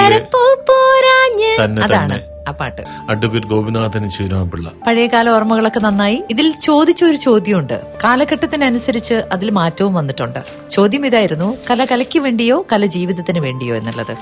തന്നെ 1.62 1.82
തന്നെ. 1.96 2.33
ആ 2.47 2.51
പാട്ട്. 2.51 2.81
അഡ്വക്കേറ്റ് 3.09 3.47
ഗോപിനാഥൻ 3.47 4.09
ശ്രീരാമപിള്ള. 4.09 4.71
പഴയകാല 4.88 5.29
ഓർമ്മകളൊക്കെ 5.29 5.79
നന്നായി. 5.79 6.23
ഇതിൽ 6.29 6.51
ചോദിച്ച 6.51 7.03
ഒരു 7.03 7.15
ചോദ്യമുണ്ട്. 7.15 7.81
കാലഘട്ടത്തിനനുസരിച്ച് 8.03 9.13
അതിൽ 9.13 9.50
മാറ്റവും 9.50 9.93
വന്നിട്ടുണ്ട്. 9.93 10.39
ചോദ്യം 10.71 11.05
ഇതായിരുന്നു 11.05 11.57
കല 11.69 11.85
കലയ്ക്ക് 11.85 12.19
വേണ്ടിയോ 12.19 12.65
കല 12.71 12.85
ജീവിതത്തിന് 12.85 13.39
വേണ്ടിയോ 13.39 13.75
എന്നുള്ളത്. 13.75 14.17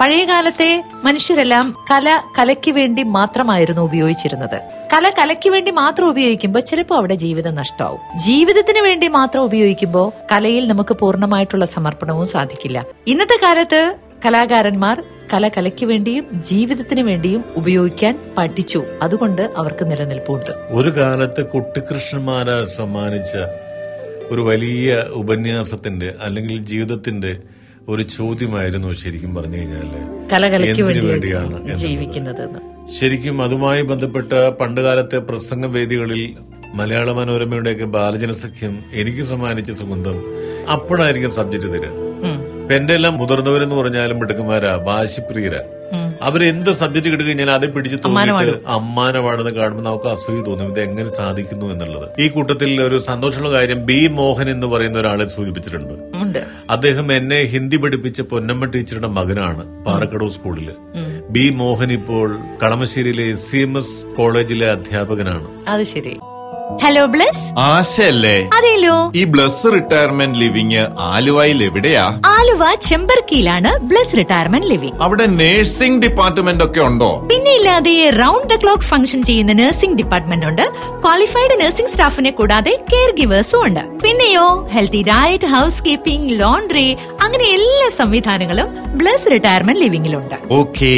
പഴയ 0.00 0.24
കാലത്തെ 0.24 0.84
മനുഷ്യരെല്ലാം 1.04 1.76
കല 1.90 2.20
കലയ്ക്ക് 2.38 2.70
വേണ്ടി 2.70 3.02
മാത്രമായിരുന്നു 3.02 3.82
ഉപയോഗിച്ചിരുന്നത്. 3.82 4.60
കല 4.92 5.10
കലയ്ക്ക് 5.18 5.50
വേണ്ടി 5.50 5.70
മാത്രം 5.70 6.08
ഉപയോഗിക്കുമ്പോൾ 6.08 6.60
ചിലപ്പോൾ 6.60 6.94
അവിടെ 6.94 7.14
ജീവിതം 7.14 7.54
നഷ്ടമാവും. 7.54 8.00
ജീവിതത്തിന് 8.18 8.78
വേണ്ടി 8.78 9.08
മാത്രം 9.08 9.42
ഉപയോഗിക്കുമ്പോൾ 9.42 10.12
കലയിൽ 10.32 10.68
നമുക്ക് 10.68 10.94
പൂർണമായിട്ടുള്ള 10.94 11.64
സമർപ്പണവും 11.64 12.26
സാധിക്കില്ല. 12.26 12.84
ഇന്നത്തെ 13.06 13.38
കാലത്ത് 13.42 13.94
കലാകാരന്മാർ 14.24 15.02
കല 15.32 15.48
കലയ്ക്ക് 15.48 15.86
വേണ്ടിയും 15.86 16.42
ജീവിതത്തിന് 16.42 17.00
വേണ്ടിയും 17.00 17.44
ഉപയോഗിക്കാൻ 17.56 18.34
പഠിച്ചു. 18.38 18.84
അതുകൊണ്ട് 19.02 19.52
അവർക്ക് 19.56 19.90
നിലനിൽപ്പുണ്ട്. 19.90 20.50
ഒരു 20.70 20.96
കാലത്ത് 20.96 21.46
കുട്ടിക്കൃഷ്ണന്മാരാ 21.46 22.62
സമ്മാനിച്ച 22.62 23.32
ഒരു 24.30 24.40
വലിയ 24.40 25.04
ഉപന്യാസത്തിന്റെ 25.12 26.14
അല്ലെങ്കിൽ 26.22 26.62
ജീവിതത്തിന്റെ 26.62 27.36
ഒരു 27.88 28.02
ചോദ്യമായിരുന്നു 28.02 28.92
ശരിക്കും 28.92 29.34
പറഞ്ഞു 29.34 29.56
കഴിഞ്ഞാൽ 29.56 29.88
കല 30.32 30.48
കലയ്ക്ക് 30.48 30.82
എന്തിനു 30.82 30.86
വേണ്ടി 30.86 31.06
വേണ്ടിയാണ് 31.06 31.76
ജീവിക്കുന്നത് 31.76 32.44
ശരിക്കും 32.92 33.42
അതുമായി 33.42 33.82
ബന്ധപ്പെട്ട 33.82 34.32
പണ്ടുകാലത്തെ 34.32 35.18
പ്രസംഗവേദികളിൽ 35.18 36.22
മലയാള 36.74 37.12
മനോരമയുടെയൊക്കെ 37.12 37.84
ബാലജനസഖ്യം 37.84 38.84
എനിക്ക് 38.92 39.22
സമ്മാനിച്ച 39.22 39.70
സുഗന്ധം 39.70 40.16
അപ്പോഴായിരിക്കും 40.72 41.30
സബ്ജക്ട് 41.30 41.64
തരിക. 41.64 42.11
ഇപ്പൊ 42.62 42.74
എന്റെ 42.74 42.94
എല്ലാം 42.94 43.18
മുതിർന്നവരെന്ന് 43.18 43.76
പറഞ്ഞാലും 43.76 44.18
മിടുക്കന്മാരാ 44.18 44.74
വാശിപ്രിയരാ. 44.88 45.62
അവരെന്ത് 46.22 46.70
സബ്ജക്ട് 46.72 47.08
കിട്ടുകഴിഞ്ഞാൽ 47.08 47.50
അത് 47.50 47.72
പിടിച്ച് 47.72 47.98
തോന്നിയിട്ട് 48.04 48.58
അമ്മാനവാടെന്ന് 48.66 49.50
കാണുമ്പോൾ 49.50 49.84
നമുക്ക് 49.84 50.06
അസൂയ 50.06 50.42
തോന്നും 50.42 50.68
ഇത് 50.68 50.80
എങ്ങനെ 50.80 51.10
സാധിക്കുന്നു 51.10 51.66
എന്നുള്ളത്. 51.66 52.08
ഈ 52.18 52.28
കൂട്ടത്തിൽ 52.28 52.82
ഒരു 52.82 52.98
സന്തോഷമുള്ള 52.98 53.52
കാര്യം 53.52 53.86
ബി 53.86 54.06
മോഹൻ 54.06 54.50
എന്ന് 54.50 54.66
പറയുന്ന 54.66 54.98
ഒരാളെ 54.98 55.26
സൂചിപ്പിച്ചിട്ടുണ്ട്. 55.26 55.94
അദ്ദേഹം 56.70 57.12
എന്നെ 57.12 57.42
ഹിന്ദി 57.42 57.76
പഠിപ്പിച്ച 57.76 58.20
പൊന്നമ്മ 58.20 58.64
ടീച്ചറുടെ 58.64 59.08
മകനാണ് 59.08 59.84
പാറക്കടവ് 59.84 60.30
സ്കൂളിൽ. 60.30 60.70
ബി 61.30 61.50
മോഹൻ 61.50 61.92
ഇപ്പോൾ 61.92 62.38
കളമശ്ശേരിയിലെ 62.62 63.24
എസ് 63.24 63.50
സി 63.50 63.58
എം 63.58 63.78
എസ് 63.78 64.06
കോളേജിലെ 64.16 64.70
അധ്യാപകനാണ്. 64.70 65.48
അത് 65.68 65.82
ശരി. 65.82 66.14
ഹലോ 66.80 67.06
ബ്ലസ് 67.06 67.42
ആശയല്ലേ? 67.58 68.48
അതെല്ലോ 68.56 69.10
ഈ 69.14 69.24
ബ്ലസ് 69.24 69.72
റിട്ടയർമെന്റ് 69.74 70.38
ലിവിങ് 70.38 70.82
ആലുവയിൽ 70.98 71.64
എവിടെയാ? 71.64 72.04
ആലുവ 72.24 72.74
ചെമ്പർക്കിയിലാണ് 72.88 73.78
ബ്ലസ് 73.90 74.16
റിട്ടയർമെന്റ് 74.16 74.66
ലിവിങ് 74.66 74.96
അവിടെ 75.00 75.26
നഴ്സിംഗ് 75.26 76.02
ഡിപ്പാർട്ട്മെന്റ് 76.02 76.64
ഒക്കെ 76.64 76.80
ഉണ്ടോ? 76.80 77.10
പിന്നെ 77.30 77.54
ഇല്ലാതെ 77.54 78.10
റൗണ്ട് 78.10 78.54
ദ 78.54 78.58
ക്ലോക്ക് 78.64 78.82
ഫംഗ്ഷൻ 78.82 79.22
ചെയ്യുന്ന 79.22 79.52
നഴ്സിംഗ് 79.52 79.96
ഡിപ്പാർട്ട്മെന്റ് 79.96 80.46
ഉണ്ട്. 80.46 80.64
ക്വാളിഫൈഡ് 81.04 81.60
നഴ്സിംഗ് 81.60 81.90
സ്റ്റാഫിനെ 81.90 82.30
കൂടാതെ 82.30 82.78
കെയർ 82.92 83.10
ഗിവേഴ്സും 83.20 83.66
ഉണ്ട്. 83.66 83.80
പിന്നെയോ 84.04 84.68
healthy 84.74 85.02
diet 85.02 85.46
house 85.46 85.82
keeping 85.82 86.40
laundry 86.40 86.96
അങ്ങനെ 87.20 87.44
എല്ലാ 87.44 87.88
സംവിധാനങ്ങളും 88.00 88.70
ബ്ലസ് 88.96 89.30
റിട്ടയർമെന്റ് 89.30 89.80
ലിവിംഗിലുണ്ട് 89.80 90.36
ഓക്കേ. 90.50 90.94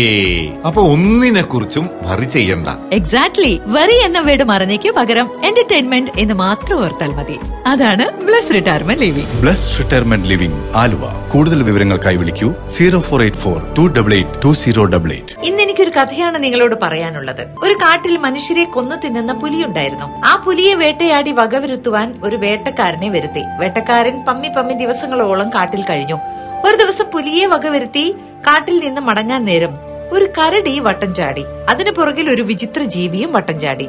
അപ്പൊ 0.67 0.83
ഒന്നിനെ 0.83 1.43
കുറിച്ചും 1.43 1.91
വറി 2.03 2.25
ചെയ്യണ്ട. 2.25 2.69
എക്സാക്ട്ലി 2.93 3.61
വെറി 3.67 3.99
എന്ന 4.05 4.21
വീട് 4.21 4.45
മറിഞ്ഞേക്ക് 4.45 4.91
പകരം 4.91 5.29
എന്റർടൈൻമെന്റ് 5.65 6.11
എന്ന് 6.19 6.35
മാത്രം 6.35 6.77
ഓർത്താൽ 6.85 7.11
മതി. 7.19 7.37
അതാണ് 7.67 8.05
Bless 8.25 8.51
Retirement 8.55 9.03
Living 9.03 9.31
Bless 9.43 9.69
Retirement 9.79 10.29
Living 10.29 10.59
Aluva. 10.77 11.05
കൂടുതൽ 11.33 11.63
വിവരങ്ങൾക്കായി 11.63 12.17
വിളിക്കൂ 12.17 12.49
zero 12.67 12.99
four 13.01 13.21
eight 13.23 13.41
four 13.45 13.59
two 13.79 13.85
double 13.97 14.13
eight 14.15 14.43
two 14.45 14.51
zero 14.63 14.85
double 14.85 15.11
eight. 15.13 15.37
ഇന്ന് 15.45 15.63
എനിക്കൊരു 15.63 15.93
കഥയാണ് 15.99 16.37
നിങ്ങളോട് 16.45 16.75
പറയാനുള്ളത്. 16.83 17.43
ഒരു 17.63 17.75
കാട്ടിൽ 17.75 18.17
മനുഷ്യരെ 18.17 18.65
കൊന്നു 18.65 18.97
തിന്നുന്ന 19.05 19.35
പുലിയുണ്ടായിരുന്നു. 19.43 20.09
ആ 20.27 20.35
പുലിയെ 20.47 20.75
വേട്ടയാടി 20.75 21.33
വകവരുത്തുവാൻ 21.33 22.09
ഒരു 22.25 22.37
വേട്ടക്കാരനെ 22.45 23.09
വരുത്തി. 23.09 23.45
വേട്ടക്കാരൻ 23.61 24.19
പമ്മി 24.29 24.51
പമ്മി 24.57 24.75
ദിവസങ്ങളോളം 24.75 25.49
കാട്ടിൽ 25.49 25.83
കഴിഞ്ഞു. 25.91 26.19
ഒരു 26.67 26.77
ദിവസം 26.77 27.07
പുലിയെ 27.15 27.47
വകവരുത്തി 27.47 28.07
കാട്ടിൽ 28.47 28.79
നിന്ന് 28.85 29.01
മടങ്ങാൻ 29.01 29.45
നേരം 29.45 29.75
ഒരു 30.13 30.27
കരടി 30.39 30.79
വട്ടം 30.79 31.15
ചാടി. 31.15 31.45
അതിനു 31.69 31.91
പുറകിൽ 31.91 32.27
ഒരു 32.31 32.43
വിചിത്ര 32.43 32.83
ജീവിയും 32.97 33.33
വട്ടം 33.33 33.57
ചാടി. 33.61 33.89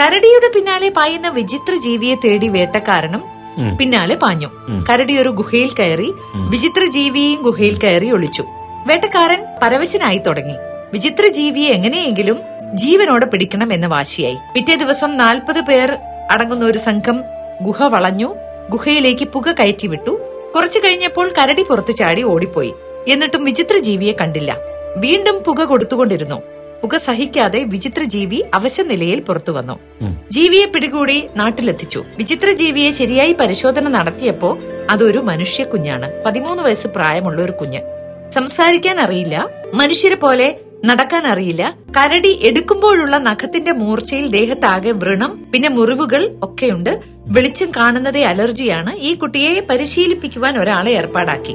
കരടിയുടെ 0.00 0.48
പിന്നാലെ 0.54 0.88
പായുന്ന 0.88 1.28
വിചിത്ര 1.28 1.74
ജീവിയെ 1.74 2.14
തേടി 2.14 2.48
വേട്ടക്കാരനും 2.48 3.22
പിന്നാലെ 3.78 4.14
പാഞ്ഞു. 4.14 4.48
കരടി 4.90 5.18
ഒരു 5.18 5.28
ഗുഹയിൽ 5.28 5.70
കയറി 5.70 6.12
വിചിത്ര 6.36 6.84
ജീവിയെയും 6.84 7.42
ഗുഹയിൽ 7.42 7.78
കയറി 7.78 8.10
ഒളിച്ചു. 8.12 8.44
വേട്ടക്കാരൻ 8.86 9.40
പരവശനായി 9.62 10.18
തുടങ്ങി. 10.18 10.56
വിചിത്ര 10.92 11.26
ജീവിയെ 11.28 11.68
എങ്ങനെയെങ്കിലും 11.68 12.38
ജീവനോടെ 12.74 13.26
പിടിക്കണം 13.26 13.72
എന്ന 13.72 13.86
വാശിയായി. 13.86 14.38
പിറ്റേ 14.54 14.74
ദിവസം 14.74 15.16
നാൽപ്പത് 15.16 15.60
പേർ 15.60 15.98
അടങ്ങുന്ന 16.30 16.64
ഒരു 16.64 16.78
സംഘം 16.78 17.22
ഗുഹ 17.62 17.82
വളഞ്ഞു. 17.82 18.34
ഗുഹയിലേക്ക് 18.70 19.24
പുക 19.24 19.52
കയറ്റി 19.52 19.86
വിട്ടു 19.86 20.20
കുറച്ചു 20.54 20.78
കഴിഞ്ഞപ്പോൾ 20.78 21.32
കരടി 21.38 21.62
പുറത്തു 21.62 21.92
ചാടി 21.92 22.22
ഓടിപ്പോയി. 22.22 22.74
എന്നിട്ടും 23.08 23.44
വിചിത്ര 23.44 23.76
ജീവിയെ 23.78 24.12
കണ്ടില്ല. 24.20 24.56
വീണ്ടും 24.96 25.42
പുക 25.46 25.62
കൊടുത്തുകൊണ്ടിരുന്നു. 25.64 26.42
പുക 26.82 26.96
സഹിക്കാതെ 26.96 27.64
വിചിത്ര 27.64 28.02
ജീവി 28.02 28.42
അവശ 28.54 28.80
നിലയിൽ 28.80 29.20
പുറത്തു 29.20 29.52
വന്നു. 29.52 29.78
ജീവിയെ 30.32 30.66
പിടികൂടി 30.66 31.26
നാട്ടിലെത്തിച്ചു. 31.36 32.04
വിചിത്ര 32.16 32.50
ജീവിയെ 32.50 32.90
ശരിയായി 32.90 33.32
പരിശോധന 33.32 33.88
നടത്തിയപ്പോ 33.88 34.58
അതൊരു 34.90 35.18
മനുഷ്യ 35.18 35.64
കുഞ്ഞാണ്. 35.64 36.24
പതിമൂന്ന് 36.26 36.62
വയസ്സ് 36.62 36.86
പ്രായമുള്ള 36.86 37.42
ഒരു 37.42 37.52
കുഞ്ഞ്. 37.52 37.78
സംസാരിക്കാൻ 38.34 39.00
അറിയില്ല 39.00 39.48
മനുഷ്യരെ 39.74 40.14
പോലെ 40.14 40.56
നടക്കാൻ 40.84 41.26
അറിയില്ല. 41.26 41.76
കരടി 41.96 42.38
എടുക്കുമ്പോഴുള്ള 42.42 43.18
നഖത്തിന്റെ 43.18 43.72
മൂർച്ചയിൽ 43.72 44.28
ദേഹത്താകെ 44.28 44.90
വ്രണം 44.90 45.46
പിന്നെ 45.52 45.68
മുറിവുകൾ 45.68 46.38
ഒക്കെയുണ്ട്. 46.42 47.00
വെളിച്ചം 47.16 47.70
കാണുന്നതേ 47.70 48.22
അലർജിയാണ്. 48.22 48.96
ഈ 48.96 49.14
കുട്ടിയെ 49.14 49.60
പരിശീലിപ്പിക്കുവാൻ 49.70 50.58
ഒരാളെ 50.58 50.92
ഏർപ്പാടാക്കി. 50.92 51.54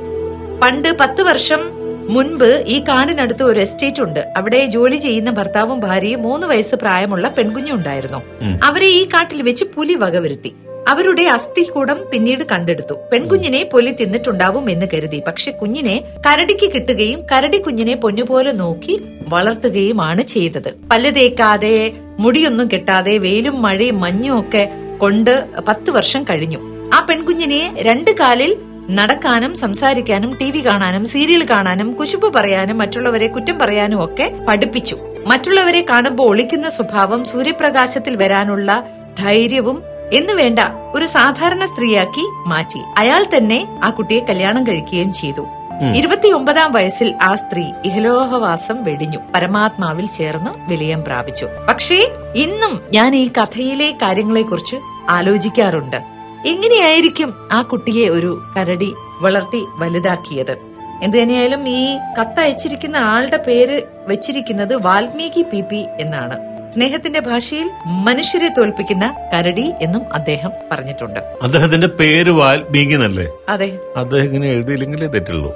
പണ്ട് 0.62 0.98
പത്ത് 1.00 1.22
വർഷം 1.22 1.75
മുൻപ് 2.10 2.64
ഈ 2.68 2.80
കാടിനടുത്ത് 2.80 3.44
ഒരു 3.44 3.60
എസ്റ്റേറ്റ് 3.60 4.02
ഉണ്ട്. 4.02 4.34
അവിടെ 4.38 4.66
ജോലി 4.66 4.96
ചെയ്യുന്ന 4.96 5.32
ഭർത്താവും 5.32 5.80
ഭാര്യയും 5.80 6.22
മൂന്ന് 6.22 6.48
വയസ്സ് 6.48 6.76
പ്രായമുള്ള 6.76 7.30
പെൺകുഞ്ഞും 7.30 7.76
ഉണ്ടായിരുന്നു. 7.76 8.22
അവരെ 8.64 8.86
ഈ 8.86 9.06
കാട്ടിൽ 9.06 9.42
വെച്ച് 9.42 9.66
പുലി 9.76 9.94
വകവരുത്തി. 9.94 10.56
അവരുടെ 10.88 11.24
അസ്ഥികൂടം 11.24 11.98
പിന്നീട് 12.12 12.44
കണ്ടെടുത്തു. 12.52 12.94
പെൺകുഞ്ഞിനെ 13.12 13.70
പുലി 13.74 13.92
തിന്നിട്ടുണ്ടാവും 13.92 14.70
എന്ന് 14.70 14.86
കരുതി. 14.94 15.22
പക്ഷെ 15.28 15.52
കുഞ്ഞിനെ 15.52 16.04
കരടിക്ക് 16.26 16.72
കിട്ടുകയും 16.72 17.20
കരടി 17.32 17.58
കുഞ്ഞിനെ 17.58 17.96
പൊന്നുപോലെ 17.96 18.52
നോക്കി 18.52 19.02
വളർത്തുകയുമാണ് 19.28 20.22
ചെയ്തത്. 20.22 20.74
പല്ല് 20.92 21.16
തേക്കാതെ 21.16 21.94
മുടിയൊന്നും 22.20 22.70
കെട്ടാതെ 22.74 23.18
വെയിലും 23.18 23.62
മഴയും 23.62 24.00
മഞ്ഞും 24.00 24.40
ഒക്കെ 24.40 24.70
കൊണ്ട് 24.98 25.46
പത്ത് 25.68 25.92
വർഷം 25.92 26.24
കഴിഞ്ഞു. 26.24 26.92
ആ 26.94 27.06
പെൺകുഞ്ഞിനെ 27.10 27.74
രണ്ട് 27.78 28.12
കാലിൽ 28.12 28.58
നടക്കാനും 28.90 29.58
സംസാരിക്കാനും 29.58 30.38
ടി 30.42 30.52
വി 30.52 30.66
കാണാനും 30.66 31.06
സീരിയൽ 31.06 31.50
കാണാനും 31.50 31.94
കുശുപ്പ് 31.94 32.34
പറയാനും 32.34 32.78
മറ്റുള്ളവരെ 32.78 33.28
കുറ്റം 33.28 33.60
പറയാനും 33.60 34.04
ഒക്കെ 34.04 34.34
പഠിപ്പിച്ചു. 34.48 34.98
മറ്റുള്ളവരെ 35.28 35.86
കാണുമ്പോൾ 35.90 36.28
ഒളിക്കുന്ന 36.28 36.70
സ്വഭാവം 36.70 37.26
സൂര്യപ്രകാശത്തിൽ 37.26 38.16
വരാനുള്ള 38.16 38.84
ധൈര്യവും 39.20 39.84
എന്ന് 40.14 40.34
വേണ്ട 40.34 40.60
ഒരു 40.94 41.06
സാധാരണ 41.06 41.66
സ്ത്രീയാക്കി 41.66 42.26
മാറ്റി. 42.48 42.80
അയാൾ 42.98 43.26
തന്നെ 43.38 43.80
ആ 43.84 43.90
കുട്ടിയെ 43.90 44.20
കല്യാണം 44.20 44.68
കഴിക്കുകയും 44.68 45.14
ചെയ്തു. 45.14 45.48
ഇരുപത്തിയൊമ്പതാം 45.96 46.74
വയസ്സിൽ 46.74 47.14
ആ 47.22 47.36
സ്ത്രീ 47.36 47.64
ഇഹലോഹവാസം 47.86 48.84
വെടിഞ്ഞു. 48.84 49.18
പരമാത്മാവിൽ 49.36 50.06
ചേർന്ന് 50.06 50.70
വിലയം 50.70 51.04
പ്രാപിച്ചു. 51.04 51.48
പക്ഷേ 51.70 52.12
ഇന്നും 52.36 52.80
ഞാൻ 52.94 53.16
ഈ 53.16 53.28
കഥയിലെ 53.28 53.92
കാര്യങ്ങളെക്കുറിച്ച് 53.92 54.76
ആലോചിക്കാറുണ്ട്. 55.10 56.15
എങ്ങനെയായിരിക്കും 56.46 57.34
ആ 57.52 57.62
കുട്ടിയെ 57.62 58.10
ഒരു 58.10 58.42
കരടി 58.58 58.94
വളർത്തി 59.22 59.66
വലുതാക്കിയത്? 59.76 60.58
എന്ത് 61.04 61.18
തന്നെയായാലും 61.18 61.70
ഈ 61.70 61.98
കത്തയച്ചിരിക്കുന്ന 62.20 62.96
ആളുടെ 62.98 63.38
പേര് 63.38 63.82
വെച്ചിരിക്കുന്നത് 64.08 64.76
വാൽമീകി 64.76 65.42
പി 65.42 65.62
പി 65.62 65.86
എന്നാണ്. 66.00 66.38
സ്നേഹത്തിന്റെ 66.72 67.20
ഭാഷയിൽ 67.20 67.70
മനുഷ്യരെ 67.88 68.48
തോൽപ്പിക്കുന്ന 68.48 69.16
കരടി 69.34 69.74
എന്നും 69.82 70.14
അദ്ദേഹം 70.14 70.52
പറഞ്ഞിട്ടുണ്ട്. 70.72 71.20
അദ്ദേഹത്തിന്റെ 71.20 71.88
പേര് 71.88 72.32
വാൽമീകി 72.32 72.94
എന്നല്ലേ? 72.94 73.28
അതെ. 73.50 73.80
അദ്ദേഹം 73.98 74.26
ഇങ്ങനെ 74.26 74.48
എഴുതിയില്ലെങ്കിലേ 74.48 75.08
തെറ്റുള്ളൂ. 75.08 75.54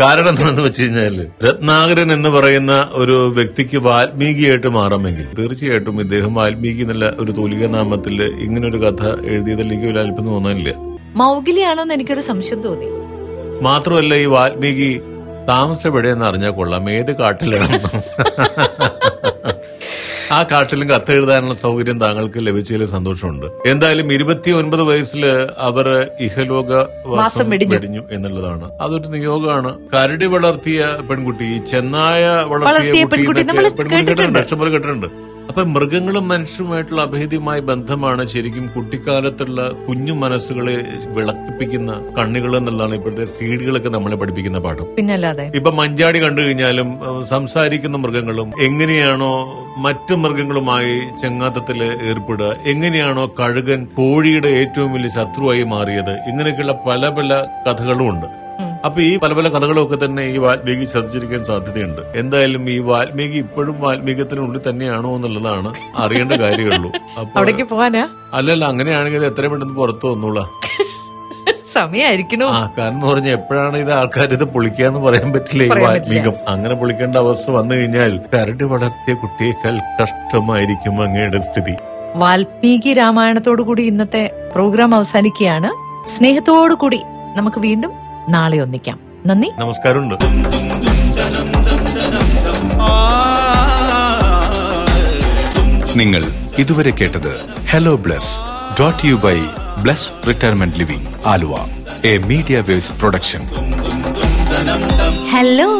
കാരണം 0.00 0.28
എന്താണെന്ന് 0.28 0.62
വെച്ച് 0.62 0.82
കഴിഞ്ഞാൽ 0.82 1.26
രത്നാകരൻ 1.46 2.12
എന്ന് 2.12 2.28
പറയുന്ന 2.28 2.88
ഒരു 2.92 3.28
വ്യക്തിക്ക് 3.34 3.76
വാൽമീകിയായിട്ട് 3.76 4.66
മാറാമെങ്കിൽ 4.66 5.26
തീർച്ചയായിട്ടും 5.38 6.00
ഇദ്ദേഹം 6.00 6.34
വാൽമീകി 6.34 6.82
എന്നുള്ള 6.82 7.14
ഒരു 7.18 7.32
തൂലിക 7.32 7.66
നാമത്തിൽ 7.66 8.22
ഇങ്ങനൊരു 8.22 8.78
കഥ 8.78 9.26
എഴുതിയതിൽ 9.26 9.72
എനിക്ക് 9.72 9.86
ഒരു 9.86 9.98
അല്പം 9.98 10.24
തോന്നാനില്ല. 10.24 10.74
മൗഗിലിയാണോന്ന് 11.14 11.94
എനിക്കൊരു 11.94 12.20
സംശയം 12.20 12.62
തോന്നി. 12.62 12.86
മാത്രമല്ല 13.62 14.14
ഈ 14.14 14.24
വാൽമീകി 14.24 15.00
താമസം 15.48 15.90
എവിടെയെന്ന് 15.90 16.24
അറിഞ്ഞാൽ 16.24 16.50
കൊള്ളാം. 16.50 16.90
ഏത് 16.90 17.16
കാട്ടിലാണ്? 17.16 17.78
ആ 20.32 20.42
കാട്ടിലും 20.42 20.88
കത്തെഴുതാനുള്ള 20.90 21.54
സൗകര്യം 21.54 21.98
താങ്കൾക്ക് 22.00 22.46
ലഭിച്ചതിൽ 22.46 22.84
സന്തോഷമുണ്ട് 22.86 23.46
എന്തായാലും 23.68 24.12
ഇരുപത്തി 24.12 24.50
ഒൻപത് 24.50 24.82
വയസ്സിൽ 24.82 25.22
അവർ 25.58 25.86
ഇഹലോക 26.20 26.70
വാസം 27.14 27.46
വെടിഞ്ഞു. 27.50 28.02
എന്നുള്ളതാണ് 28.10 28.66
അതൊരു 28.80 29.08
നിയോഗമാണ് 29.08 29.72
കരടി 29.94 30.26
വളർത്തിയ 30.26 30.80
പെൺകുട്ടി 31.10 31.48
ചെന്നായ 31.66 32.24
വളർത്തിയ 32.46 33.04
പെൺകുട്ടി 33.06 33.44
നമ്മൾ. 33.44 33.66
ഇഷ്ടംപോലെ 34.42 34.70
കേട്ടിട്ടുണ്ട് 34.70 35.08
അപ്പൊ 35.48 35.62
മൃഗങ്ങളും 35.74 36.24
മനുഷ്യരുമായിട്ടുള്ള 36.28 37.02
അഭേദ്യമായ 37.02 37.58
ബന്ധമാണ് 37.68 38.26
ശരിക്കും 38.26 38.64
കുട്ടിക്കാലത്തുള്ള 38.74 39.60
കുഞ്ഞു 39.86 40.12
മനസ്സുകളെ 40.12 40.74
വിളക്കിപ്പിക്കുന്ന 41.16 41.92
കണ്ണുകൾ 42.18 42.56
എന്നുള്ളതാണ് 42.56 42.94
ഇപ്പോഴത്തെ 42.94 43.24
സീഡുകളൊക്കെ 43.24 43.88
നമ്മളെ 43.88 44.16
പഠിപ്പിക്കുന്ന 44.16 44.58
പാഠം. 44.58 44.86
പിന്നല്ലാതെ 44.98 45.46
ഇപ്പൊ 45.54 45.70
മഞ്ചാടി 45.70 46.20
കണ്ടു 46.20 46.40
കഴിഞ്ഞാലും 46.40 46.88
സംസാരിക്കുന്ന 47.34 47.96
മൃഗങ്ങളും 47.96 48.50
എങ്ങനെയാണോ 48.68 49.32
മറ്റു 49.78 50.14
മൃഗങ്ങളുമായി 50.14 50.94
ചെങ്ങാത്തത്തിൽ 51.22 51.80
ഏർപ്പെടുക 52.10 52.52
എങ്ങനെയാണോ 52.66 53.26
കഴുകൻ 53.40 53.80
കോഴിയുടെ 53.98 54.48
ഏറ്റവും 54.62 54.92
വലിയ 54.92 55.12
ശത്രുവായി 55.18 55.62
മാറിയത് 55.74 56.14
ഇങ്ങനെയൊക്കെയുള്ള 56.30 56.76
പല 56.88 57.08
പല 57.18 57.32
കഥകളും 57.66 58.08
ഉണ്ട്. 58.08 58.28
അപ്പൊ 58.86 59.00
ഈ 59.02 59.12
പല 59.22 59.32
പല 59.38 59.48
കഥകളൊക്കെ 59.54 59.96
തന്നെ 60.04 60.22
ഈ 60.32 60.36
വാൽമീകി 60.44 60.84
ശ്രദ്ധിച്ചിരിക്കാൻ 60.84 61.44
സാധ്യതയുണ്ട്. 61.44 62.02
എന്തായാലും 62.20 62.70
ഈ 62.74 62.78
വാൽമീകി 62.88 63.38
ഇപ്പോഴും 63.44 63.76
വാൽമീകത്തിനുള്ളിൽ 63.84 64.60
തന്നെയാണോ 64.68 65.10
എന്നുള്ളതാണ് 65.16 65.70
അറിയേണ്ട 66.04 66.32
കാര്യമുള്ളൂ. 66.32 66.90
അവിടേക്ക് 67.36 67.64
പോവാനാ? 67.72 68.04
അല്ലല്ല 68.32 68.64
അങ്ങനെയാണെങ്കിൽ 68.72 69.24
എത്ര 69.24 69.32
എത്രയും 69.36 69.52
പെട്ടെന്ന് 69.52 69.74
പുറത്തു 69.74 70.06
വന്നോളാ. 70.12 70.44
സമയായിരിക്കണോ 71.72 72.46
ആ 72.58 72.60
കാരണം 72.76 72.94
എന്ന് 72.96 73.06
പറഞ്ഞാൽ 73.06 73.32
എപ്പോഴാണ് 73.32 73.76
ഇത് 73.78 73.90
ആൾക്കാർ 73.92 74.28
ഇത് 74.36 74.44
പൊളിക്കാന്ന് 74.44 75.00
പറയാൻ 75.00 75.32
പറ്റില്ല 75.32 75.64
ഈ 75.64 75.68
വാൽമീകം. 75.68 76.34
അങ്ങനെ 76.48 76.74
പൊളിക്കേണ്ട 76.74 77.16
അവസ്ഥ 77.16 77.50
വന്നു 77.50 77.74
കഴിഞ്ഞാൽ 77.74 78.12
കരടി 78.34 78.64
വളർത്തിയ 78.64 79.14
കുട്ടിയേക്കാൾ 79.14 79.74
കഷ്ടമായിരിക്കും 79.98 81.02
അങ്ങയുടെ 81.02 81.40
സ്ഥിതി. 81.48 81.74
വാൽമീകി 82.22 82.92
രാമായണത്തോടു 83.00 83.62
കൂടി 83.62 83.82
ഇന്നത്തെ 83.82 84.24
പ്രോഗ്രാം 84.54 84.94
അവസാനിക്കുകയാണ്. 84.94 85.70
സ്നേഹത്തോടു 86.14 86.74
കൂടി 86.74 87.00
നമുക്ക് 87.36 87.60
വീണ്ടും 87.60 87.92
നാളെ 88.28 88.58
ഒന്നിക്കാം. 88.58 88.98
നന്ദി. 89.26 89.48
നമസ്കാരമുണ്ട്. 89.58 90.14
നിങ്ങൾ 95.96 96.22
ഇതുവരെ 96.58 96.90
കേട്ടത് 96.90 97.32
hello 97.70 97.96
Bless 97.96 98.32
dot 98.80 99.06
you 99.06 99.14
by 99.14 99.36
Bless 99.82 100.10
Retirement 100.28 100.76
Living 100.76 101.06
Aluva. 101.26 101.54
A 102.04 102.18
Media 102.18 102.60
Waves 102.60 102.92
production 102.92 103.42
hello 105.32 105.70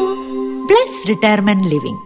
Bless 0.67 1.09
Retirement 1.09 1.65
Living 1.65 2.03